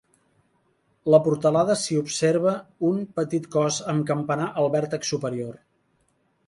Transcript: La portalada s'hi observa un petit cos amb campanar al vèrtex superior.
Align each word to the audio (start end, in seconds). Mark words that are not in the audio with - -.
La 1.15 1.19
portalada 1.27 1.75
s'hi 1.81 1.97
observa 1.99 2.55
un 2.91 2.99
petit 3.21 3.47
cos 3.59 3.79
amb 3.95 4.09
campanar 4.13 4.53
al 4.63 4.73
vèrtex 4.79 5.15
superior. 5.17 5.55